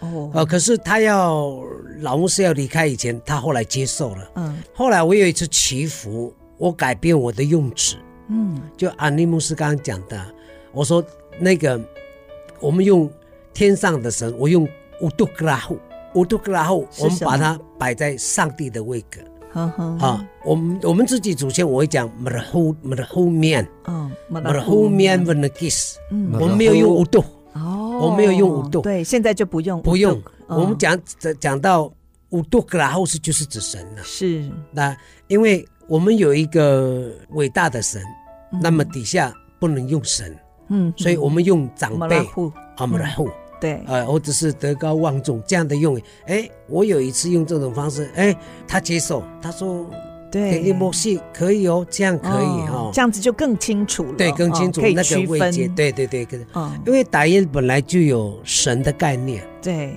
[0.00, 1.58] 哦，呃，可是他要
[2.00, 7.96] 老牧师要离开以前，他后来接受了，嗯，后来我有一次祈福，我改变我的用词，
[8.28, 10.20] 嗯，就安利牧师刚刚讲的，
[10.72, 11.02] 我说
[11.38, 11.80] 那个
[12.60, 13.10] 我们用
[13.54, 14.68] 天上的神，我用
[15.00, 15.78] 乌杜格拉户，
[16.14, 19.20] 乌杜格拉户，我们把它摆在上帝的位格。
[19.56, 25.96] 啊，我们我们自己祖先我会讲马的后马的后面，嗯，马的后面问的 kiss，
[26.38, 30.98] 我们没有用五度，哦，我没有用五度，对，现在就不用不用，我们讲
[31.40, 31.90] 讲到
[32.30, 34.94] 五度格拉后是就是指神了，是，那
[35.28, 38.02] 因为我们有一个伟大的神，
[38.60, 40.36] 那么底下不能用神，
[40.68, 42.20] 嗯，所以我们用长辈。
[42.20, 46.04] 户阿姆拉户，对，呃，或者是德高望重这样的用语。
[46.26, 49.88] 哎，我有一次用这种方式，哎，他接受，他说。
[50.28, 54.14] 对，给你默契可以哦，这样可以哦，这样子就更清楚了。
[54.18, 55.68] 对，更清楚那个位阶。
[55.68, 59.94] 对对对，哦，因为打印本来就有神的概念，对，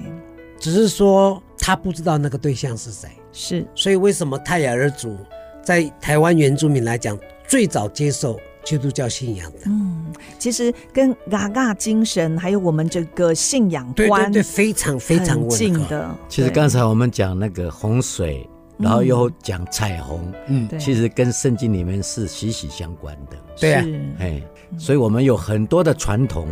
[0.60, 5.18] 只是说他不知道那个对象是谁，是，所以为什么泰雅尔族
[5.64, 7.18] 在台湾原住民来讲
[7.48, 8.40] 最早接受
[8.70, 9.60] 基督教信仰的？
[9.66, 10.06] 嗯，
[10.38, 16.16] 其实跟嘎嘎精神还有我们这个信仰观对对对，非常非常近的。
[16.28, 18.48] 其实刚才我们讲那个洪水。
[18.82, 23.86] 然后又讲彩虹，嗯，其实跟圣经里面是息息相关的，对啊，
[24.20, 24.42] 哎，
[24.78, 26.48] 所以我们有很多的传统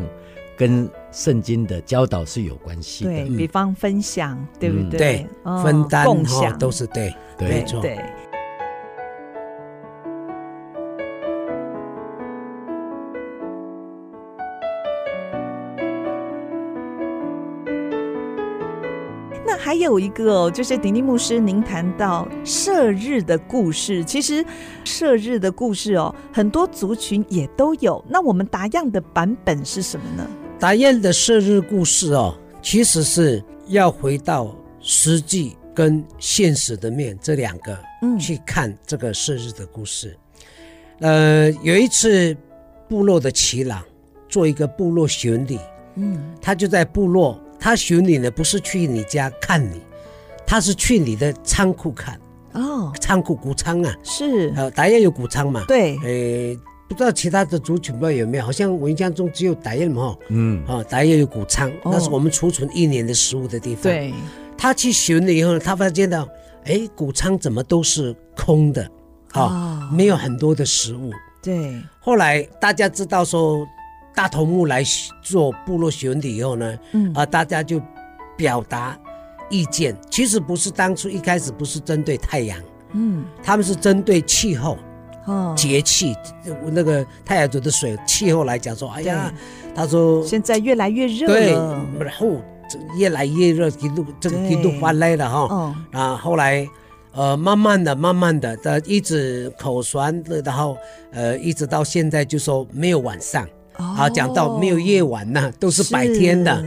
[0.57, 4.97] 跟圣经的教导是有关系的，对，比方分享，对不对？
[4.99, 5.27] 对，
[5.63, 7.81] 分担共享都是对，没错。
[19.67, 24.45] 还有一个哦，就是鼎立牧师，您谈到射日的故事，其实
[24.85, 28.01] 射日的故事哦，很多族群也都有。
[28.07, 30.25] 那我们达样的版本是什么呢？
[30.57, 40.17] 达样的射日故事哦，其实是要回到实际跟现实的面这两个，嗯，去看这个射日的故事。
[41.01, 42.33] 呃，有一次
[42.87, 43.81] 部落的耆老
[44.29, 45.59] 做一个部落巡礼，
[45.95, 47.37] 嗯，他就在部落。
[47.59, 49.81] 他巡你呢，不是去你家看你，
[50.45, 52.19] 他是去你的仓库看
[52.53, 54.53] 哦，仓库谷仓啊，是。
[54.55, 55.63] 呃，达燕有谷仓嘛？
[55.67, 63.83] 对，诶，不知道其他的族群不知道有没有，好像我印象中只有达燕嘛，嗯，啊，达燕有谷仓，那是我们储存一年的食物的地方。
[63.83, 64.13] 对，
[64.57, 66.27] 他去巡了以后，他发现到，
[66.65, 68.89] 哎，谷仓怎么都是空的，
[69.31, 71.11] 啊，没有很多的食物。
[71.41, 73.67] 对，后来大家知道说。
[74.17, 74.83] 大头目来
[75.21, 77.13] 做部落巡礼以后呢，嗯。
[77.13, 77.79] 啊，大家就
[78.35, 78.97] 表达
[79.47, 79.95] 意见。
[80.09, 82.59] 其实不是当初一开始不是针对太阳，
[82.93, 84.75] 嗯，他们是针对气候，
[85.27, 86.15] 哦，节气，
[86.71, 89.31] 那个太阳族的水气候来讲说，哎呀，
[89.75, 92.41] 他说现在越来越热了，对，然后
[92.97, 96.67] 越来越热，一路这个一路发来了哈，哦，啊，后来
[97.11, 100.75] 呃，慢慢的、慢慢的，他一直口传，然后
[101.11, 103.47] 呃，一直到现在就说没有晚上。
[103.77, 106.63] 好，讲到没有夜晚呐，都是白天的，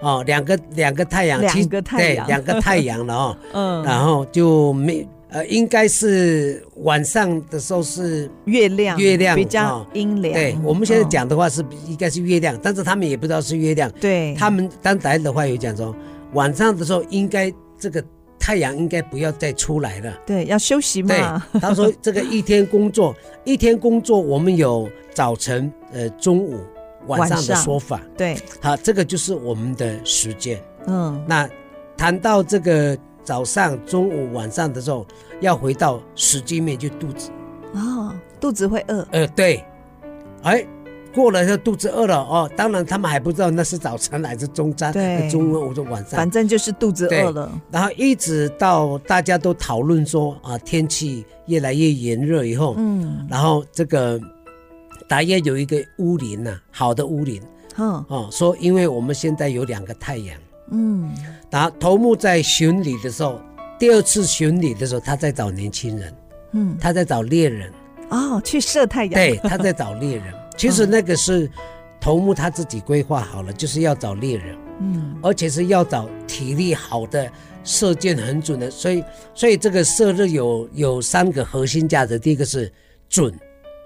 [0.00, 10.34] 哦，两个两个太阳，两个太阳，对， 两个太阳了哦，嗯，然后就没呃，应该是晚上的时候是月亮，月亮比较阴凉。
[10.34, 13.90] 对，我们现在讲的话是应该是月亮，但是他们也不知道是月亮。
[14.00, 15.94] 对，他们当来的话有讲说，
[16.32, 18.04] 晚上的时候应该这个。
[18.36, 21.42] 太阳应该不要再出来了，对，要休息嘛。
[21.50, 26.60] 对，他说这个一天工作， 一天工作，我们有早晨、呃中午、
[27.06, 28.00] 晚上的说法。
[28.16, 30.62] 对，好，这个就是我们的时间。
[30.86, 31.48] 嗯，那
[31.96, 35.06] 谈到这个早上、中午、晚上的时候，
[35.40, 37.30] 要回到实际面，就肚子。
[37.72, 39.06] 哦，肚子会饿。
[39.12, 39.64] 呃，对，
[40.42, 40.66] 哎。
[41.14, 47.48] 过了就肚子饿了哦，当然他们还不知道那是早餐还是中餐，对，中午或者晚上，反正就是肚子饿了。
[47.70, 54.20] 然后一直到大家都讨论说啊，天气越来越炎热以后，嗯，然后这个
[55.08, 57.42] 大约有一个巫灵呐，好的巫灵，
[57.76, 60.36] 嗯，哦，说因为我们现在有两个太阳，
[60.70, 61.12] 嗯，
[61.50, 63.40] 然后头目在巡礼的时候，
[63.78, 66.14] 第二次巡礼的时候，他在找年轻人，
[66.52, 67.72] 嗯，他在找猎人，
[68.10, 70.34] 哦，去射太阳，对， 他在找猎人。
[70.56, 71.50] 其实那个是
[72.00, 77.30] 头目他自己规划好了，就是要找猎人，嗯，而且是要找体力好的、
[77.64, 78.70] 射箭很准的。
[78.70, 82.72] 所以，所以这个射日有有三个核心价值，第一个是
[83.08, 83.36] 准，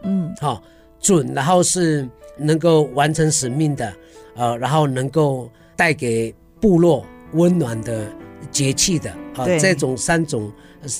[0.03, 0.63] 嗯，好
[1.01, 3.93] 准，然后是能够完成使命的，
[4.35, 8.07] 呃，然后能够带给部落温暖的
[8.51, 10.53] 节气的，啊，这种三种，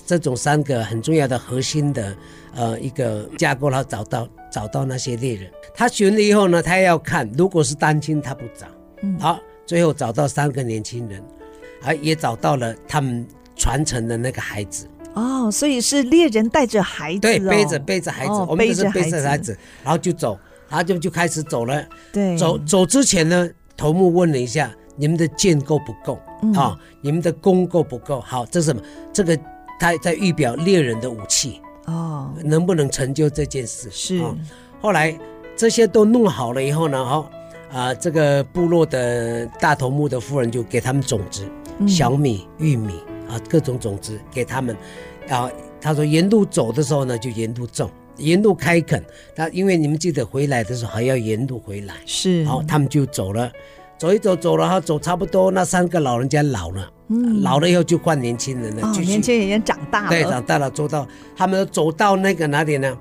[0.07, 2.17] 这种三个很重要的核心的，
[2.55, 4.29] 呃，一个架构，然后找到。
[4.51, 8.67] 找到那些猎人，他选了以后呢，他要看，如果是单亲，他不找。
[9.03, 11.23] 嗯，好，最后找到三个年轻人，
[11.83, 14.89] 啊，也找到了他们传承的那个孩子。
[15.15, 21.85] 哦，所以是猎人带着孩子，哦，对，背着背着孩子，哦，我们就是背着孩子，然后就走，他就就开始走了。
[22.13, 26.15] 对，走走之前呢，头目问了一下，你们的箭够不够？
[26.15, 28.21] 啊，嗯哦，你们的弓够不够？
[28.21, 28.83] 好，这是什么？
[29.13, 29.37] 这个
[29.81, 31.61] 他在预表猎人的武器。
[31.87, 33.89] 哦，能不能成就这件事？
[33.91, 34.21] 是，
[34.81, 35.19] 后来
[35.57, 37.31] 这些都弄好了以后呢，哈
[37.73, 41.49] 啊，这个部落的大头目的夫人就给他们种子，
[41.89, 42.93] 小米、玉米
[43.29, 44.77] 啊，各种种子给他们。
[45.29, 45.51] 啊，
[45.81, 49.05] 他说沿路走的时候呢，就沿路种，沿路开垦。
[49.37, 53.53] 他因为你们记得回来的时候还要沿路回来，是，好，他们就走了，
[53.99, 61.07] 走一走，走了哈，走差不多，那三个老人家老了，嗯，老了以后就换年轻人了，哦，年轻人已经长大了，对，长大了，走到
[61.37, 62.99] 他们走到那个哪里呢？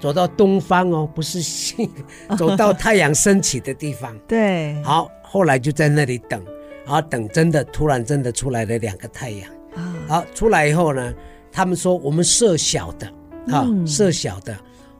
[0.00, 1.90] 走到东方哦，不是西，
[2.36, 6.40] 走到太阳升起的地方， 对，好，后来就在那里等，
[6.84, 9.50] 然后等真的突然真的出来了两个太阳。
[10.06, 11.12] 好，出来以后呢，
[11.50, 13.06] 他们说我们射小的，
[13.54, 14.56] 啊，射小的。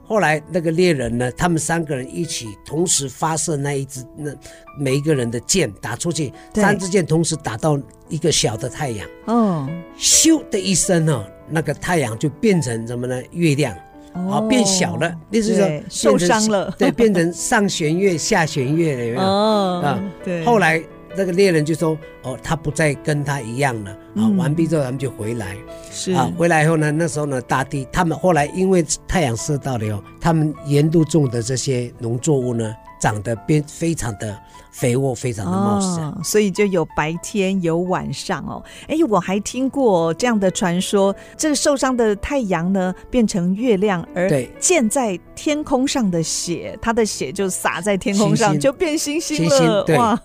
[0.07, 4.31] 后来那个猎人呢，他们三个人一起同时发射那一支，那
[4.77, 9.07] 每一个人的箭打出去，三支箭同时打到一个小的太阳。
[9.25, 13.19] 哦，咻的一声哦，那个太阳就变成什么呢？
[13.31, 13.75] 月亮，
[14.13, 19.21] 哦，变小了，意思是说受伤了，对，变成上弦月、下弦月了，有没有？
[19.25, 20.83] 哦，啊，对，后来。
[21.17, 23.97] 那个猎人就说：“哦，他不再跟他一样了。
[24.15, 25.55] 嗯、啊，完毕之后，他们就回来。
[25.91, 32.73] 是啊，回来以后呢，那时候呢，大地他们后来因为太阳射到了以后，他们沿路种的这些农作物呢，
[33.05, 34.35] 长得变非常的
[34.71, 38.63] 肥沃，非常的茂盛，哦，所以就有白天有晚上哦。
[38.87, 44.27] 哎，我还听过这样的传说，这个受伤的太阳呢，变成月亮，而
[44.59, 49.83] 溅在天空上的血，它的血就洒在天空上，星星就变星星了。
[49.83, 50.19] 对哇！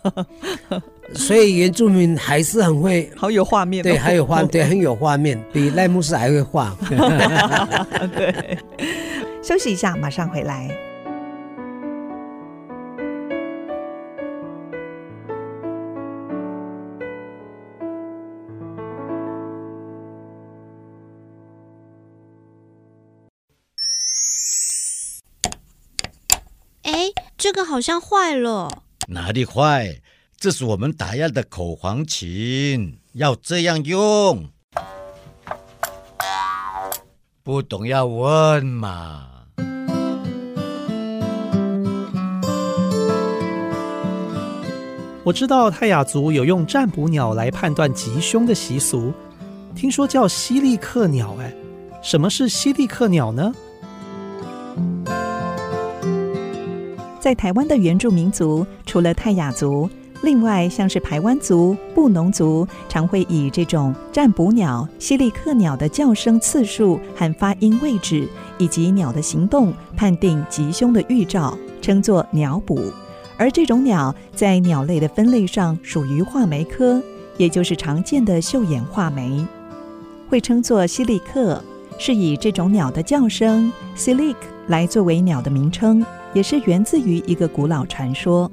[1.12, 6.74] 所以原住民还是很会， 好有画面，对，还有画，对，很有画面，比赖牧师还会画。
[8.16, 8.58] 对，
[9.42, 10.89] 休息一下，马上回来。
[27.40, 30.02] 这个好像坏了，哪里坏？
[30.38, 34.50] 这是我们打药的口簧琴，要这样用。
[37.42, 39.26] 不懂要问嘛。
[45.24, 49.14] 我知道泰雅族有用占卜鸟来判断吉凶的习俗，
[49.74, 51.34] 听说叫西利克鸟。
[51.40, 51.50] 哎，
[52.02, 53.50] 什么是西利克鸟呢？
[57.20, 59.88] 在台湾的原住民族，除了泰雅族，
[60.22, 72.80] 另外像是排湾族、布农族，常会以这种占卜鸟、西利克鸟的叫声次数和发音位置，以及鸟的行动，判定吉凶的预兆，称作鸟卜。
[73.36, 77.02] 而这种鸟在鸟类的分类上属于画眉科，
[77.36, 79.46] 也就是常见的绣眼画眉，
[80.30, 81.62] 会称作西利克，
[81.98, 84.36] 是以这种鸟的叫声 “silik”
[84.68, 86.04] 来作为鸟的名称。
[86.32, 88.50] 也是源自于一个古老传说。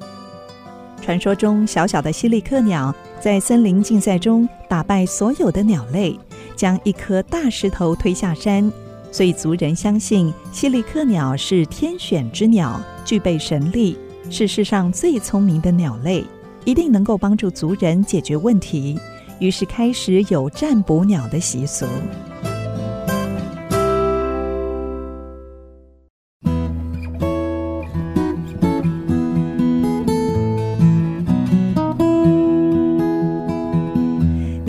[1.00, 6.18] 传说中，小小的西利克鸟在森林竞赛中打败所有的鸟类，
[6.56, 8.70] 将一颗大石头推下山。
[9.10, 13.96] 所以族人相信西利克鸟是天选之鸟，具备神力，
[14.28, 16.22] 是世上最聪明的鸟类，
[16.64, 19.00] 一定能够帮助族人解决问题。
[19.38, 21.86] 于是开始有占卜鸟的习俗。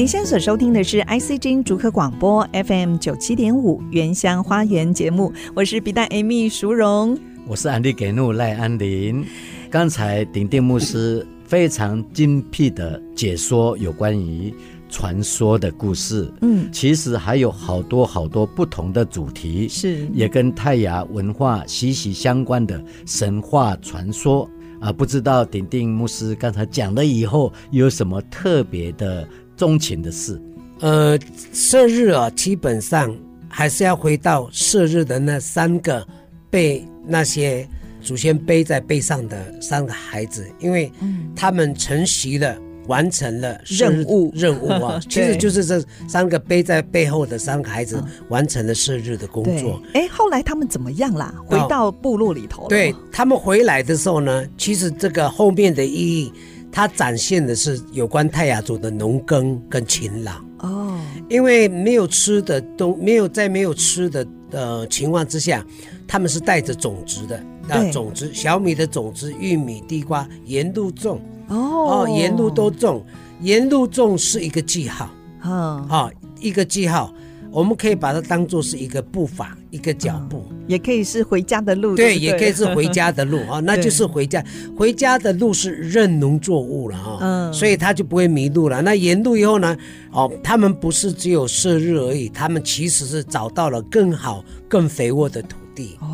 [0.09, 9.23] 现在所收听的是 ICG 逐客广播 FM 九七点五原乡花园节目，我是比大 Amy 淑荣，我是安迪给怒赖安林。
[9.69, 14.51] 刚才鼎定牧师非常精辟的解说有关于
[14.89, 24.49] 传说的故事，嗯，其实还有好多好多不同的主题，是也跟泰雅文化息息相关的神话传说
[24.81, 24.91] 啊。
[24.91, 29.29] 不知道鼎定牧师刚才讲了以后有什么特别的？
[29.59, 30.41] 钟情的事，
[30.79, 31.19] 呃，
[31.51, 33.13] 射日啊，基本上
[33.49, 36.07] 还是要回到射日的那三个
[36.49, 37.67] 被那些
[38.01, 40.89] 祖先背在背上的三个孩子，因为
[41.35, 42.57] 他们承袭了、
[42.87, 49.81] 完成了任务任务啊， 其实就是这三个背在背后的三个孩子完成了射日的工作。
[49.93, 51.35] 哎，后来他们怎么样啦？
[51.45, 52.65] 回到部落里头？
[52.69, 56.31] 对，他们回来的时候呢，其实这个后面的意义。
[56.71, 60.33] 它展现的是有关泰雅族的农耕跟勤劳。
[60.59, 60.99] 哦，
[61.29, 65.65] 因为没有吃的东，没有在没有吃的呃情况之下，
[66.07, 71.21] 他们是带着种子的，那，种子小米的种子、玉米、地瓜沿路种。
[71.47, 73.03] 哦，哦，沿路都种，
[73.41, 75.09] 沿路种是一个记号，
[75.43, 77.13] 哦，哦，一个记号。
[77.51, 81.95] 我们可以把它当做是一个步伐，一个脚步，嗯，也可以是回家的路。
[81.95, 84.43] 对，对也可以是回家的路 啊，那就是回家。
[84.77, 88.81] 回家的路是认农作物了啊，嗯，所以他就不会迷路了。
[88.81, 89.75] 那沿路以后呢，
[90.11, 95.59] 哦，他们不是只有射日而已，他们其实是找到了更好、更肥沃的土地。
[95.79, 95.97] 地。
[96.01, 96.07] 哦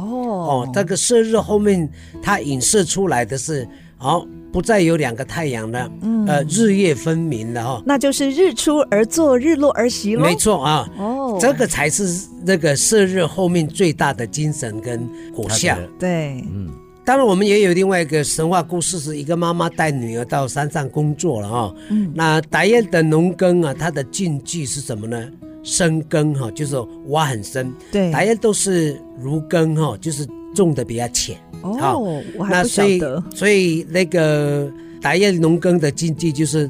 [0.45, 1.89] 哦，这个射日后面
[2.21, 3.67] 它影射出来的是
[3.97, 10.23] 哦，不再有两个太阳了，嗯、呃，日月分明了哈、哦，那就是日出而作，日落而息喽。
[10.23, 15.77] 没错啊，哦，这个才是那个射日后面最大的精神跟果效。
[15.99, 16.69] 对，嗯。
[17.03, 21.75] 当然，我们也有另外一个神话故事，是一个妈妈带女儿到山上工作了哈。
[21.89, 22.09] 嗯。
[22.15, 25.21] 那达耶的农耕啊，它的禁忌是什么呢？
[25.63, 26.77] 深耕哈，就是
[27.07, 27.73] 挖很深。
[27.91, 28.09] 对。
[28.09, 30.25] 达耶都是如耕哈，就是
[30.55, 31.37] 种的比较浅。
[31.61, 33.23] 哦，我还不晓得。
[33.29, 36.67] 那所以，所以那个打叶农耕的禁忌就是。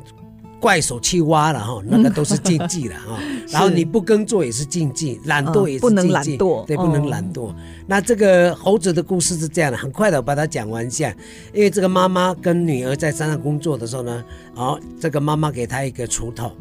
[0.57, 3.19] 怪手去挖了哈，那个都是禁忌了哈。
[3.51, 7.53] 然后你不耕作也是禁忌，懒惰也是禁忌，不能懒惰，对，不能懒惰。
[7.85, 11.15] 那这个猴子的故事是这样的，很快的我把它讲完一下。
[11.53, 14.23] 因为这个妈妈跟女儿在山上工作的时候呢，
[14.55, 16.51] 哦，这个妈妈给她一个锄头，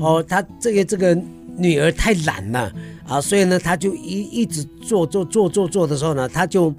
[0.00, 1.18] 哦，她这个这个
[1.58, 2.72] 女儿太懒了
[3.06, 6.72] 啊，所以呢，他就一一直做做做做做的时候呢，他就。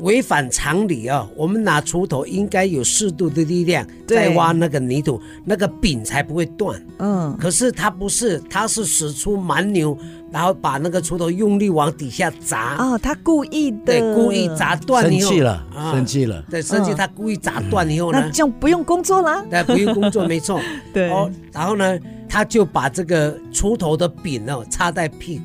[0.00, 1.28] 违反常理啊！
[1.36, 6.80] 我们拿锄头应该有适度的力量，在挖那个泥土，那个柄才不会断。
[6.98, 9.96] 嗯，可是他不是，他是使出蛮牛，
[10.30, 12.76] 然后把那个锄头用力往底下砸。
[12.76, 15.28] 哦，他故意的，对，故意砸断以后。
[15.28, 16.44] 生气了，生气了。
[16.50, 18.20] 对，生气，他故意砸断以后呢？
[18.20, 19.44] 那这样不用工作了。
[19.50, 20.60] 对，不用工作，没错。
[20.92, 21.10] 对。
[21.10, 21.98] 哦，然后呢，
[22.28, 25.44] 他就把这个锄头的柄哦插在屁股，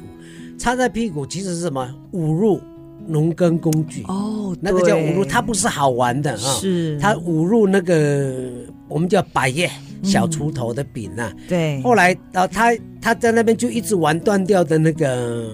[0.58, 1.88] 插在屁股其实是什么？
[2.14, 2.62] 侮辱。
[3.08, 4.04] 农耕工具。
[4.08, 8.52] 哦，那个叫五入，它不是好玩的啊，是它五入那个
[8.88, 9.70] 我们叫百叶
[10.04, 11.32] 小锄头的柄啊。
[11.48, 15.52] 对，后来啊，他他在那边就一直玩断掉的那个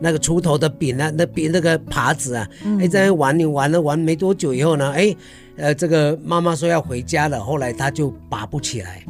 [0.00, 2.48] 那个锄头的柄啊，那柄那个耙子啊，
[2.80, 5.14] 哎，在那玩，你玩了玩没多久以后呢，哎，
[5.56, 9.04] 呃，这个妈妈说要回家了，后来他就拔不起来，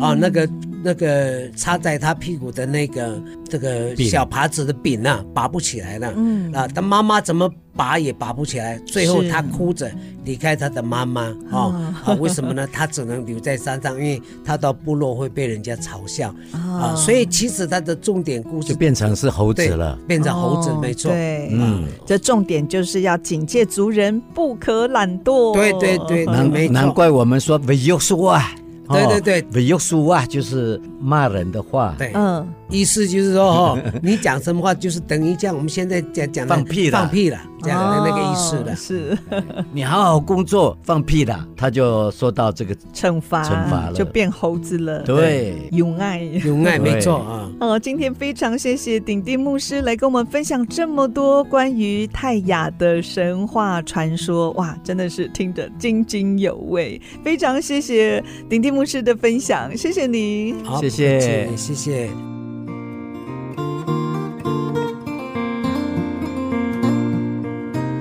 [0.00, 0.48] 啊，那个。
[0.82, 6.12] 那个插在他屁股的那个这个小耙子的柄啊，拔不起来了。
[6.16, 9.90] 嗯啊，他妈妈怎么拔也拔不起来，最后他哭着
[10.24, 12.14] 离开他的妈妈啊啊！
[12.18, 12.66] 为什么呢？
[12.72, 16.94] 他只能留在山上，因为他到部落会被人家嘲笑啊。
[16.96, 21.10] 所以其实他的重点故事就变成是猴子了，变成猴子没错。
[21.10, 25.52] 对，嗯，这重点就是要警戒族人不可懒惰。
[25.54, 28.50] 对对对，难难怪我们说没有说啊。
[28.88, 31.94] 对对对，不要说啊，就是骂人的话。
[31.98, 38.74] 对，嗯，意思就是说，哦， 你讲什么话，就是等于像我们现在讲讲放屁了，放屁了，这样的那个意思了。
[38.74, 39.16] 是，
[39.72, 45.00] 你好好工作，放屁了，他就说到这个惩罚，惩罚了，就变猴子了。
[45.02, 47.50] 对，永爱，永爱，没错啊。
[47.60, 57.00] 哦，今天非常谢谢鼎鼎牧师来跟我们分享这么多关于泰雅的神话传说，哇，真的是听得津津有味。
[57.24, 62.35] 非常谢谢鼎鼎牧师的分享，谢谢你，好，谢谢，谢谢。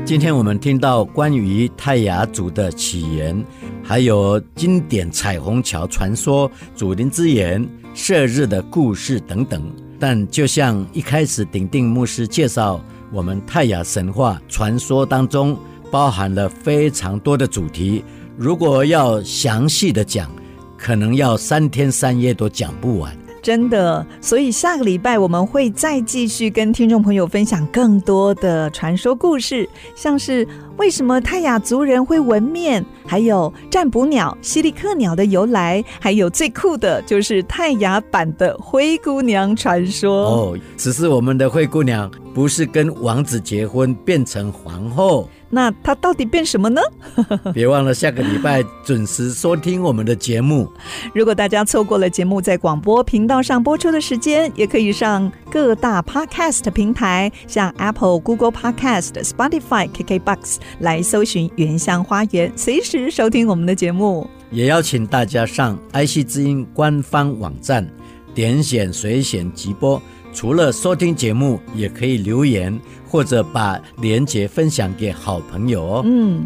[0.05, 3.43] 今天我们听到关于泰雅族的起源，
[3.83, 9.63] 还有经典彩虹桥传说、祖灵之眼、射日的故事等等。
[9.99, 12.79] 但就像一开始鼎鼎牧师介绍，
[13.11, 15.57] 我们泰雅神话传说当中
[15.89, 18.03] 包含了非常多的主题，
[18.37, 20.29] 如果要详细的讲。
[20.77, 24.03] 可能要三天三夜都讲不完，真的。
[24.19, 40.25] 所以下个礼拜我们会再继续跟听众朋友分享更多的传说故事，像是为什么泰雅族人会纹面，还有占卜鸟、西里克鸟的由来，还有最酷的就是泰雅版的灰姑娘传说。
[40.25, 45.29] 哦，只是我们的灰姑娘不是跟王子结婚变成皇后。
[45.55, 46.81] 那它到底变什么呢？
[47.55, 50.69] 别忘了下个礼拜准时收听我们的节目。
[51.13, 64.29] 如果大家错过了节目在广播频道上播出的时间，也可以上各大 Podcast 平台，像 Apple、Google Podcast、Spotify、KKBox 来搜寻“原乡花园”，随时收听我们的节目。
[64.51, 67.89] 也邀请大家上 IC 之音官方网站，
[68.33, 70.01] 点选随选直播。
[70.35, 72.77] 除了收听节目，也可以留言。
[73.07, 76.01] 或者把链接分享给好朋友哦。
[76.03, 76.45] 嗯，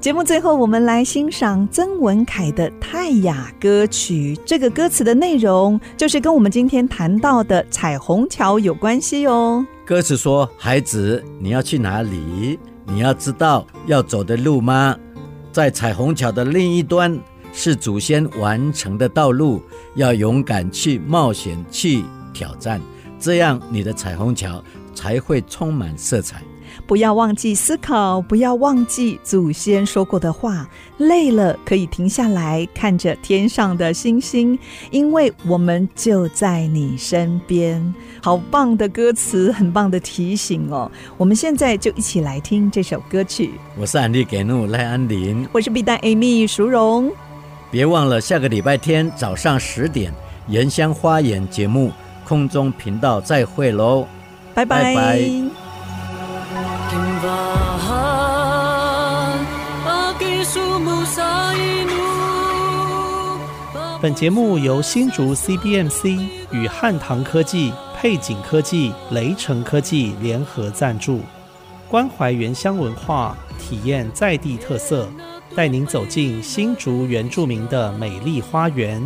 [0.00, 4.36] 节目最后我们来欣赏曾文凯的泰雅歌曲。
[4.44, 9.64] 这个歌词的内容就是跟我们今天谈到的彩虹桥有关系哦。
[9.86, 12.58] 歌词说：“孩子，你要去哪里？
[12.84, 14.98] 你要知道要走的路吗？
[15.52, 17.16] 在彩虹桥的另一端
[17.52, 19.62] 是祖先完成的道路，
[19.94, 22.02] 要勇敢去冒险去
[22.34, 22.80] 挑战，
[23.20, 24.62] 这样你的彩虹桥。”
[24.98, 26.42] 才会充满色彩。
[26.84, 30.68] 不要忘记思考，不要忘记祖先说过的话。
[30.96, 34.58] 累了可以停下来，看着天上的星星，
[34.90, 37.94] 因为我们就在你身边。
[38.20, 40.90] 好棒的歌词，很棒的提醒哦！
[41.16, 43.52] 我们现在就一起来听这首歌曲。
[43.78, 47.08] 我是安利给怒赖安林，我是 B 站 Amy 淑荣。
[47.70, 50.12] 别忘了下个礼拜天早上十点，
[50.48, 51.92] 原乡花园节目
[52.28, 54.06] 空中频道再会喽，
[54.54, 54.82] 拜拜。
[54.82, 55.18] 拜拜。
[64.00, 71.22] 本节目由新竹 CBMC 与汉唐科技、配景科技、雷城科技联合赞助，
[71.88, 75.08] 关怀原乡文化，体验在地特色，
[75.56, 79.02] 带您走进新竹原住民的美丽花园。